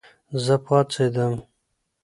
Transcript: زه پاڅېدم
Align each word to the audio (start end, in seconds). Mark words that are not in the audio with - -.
زه 0.43 0.55
پاڅېدم 0.65 1.33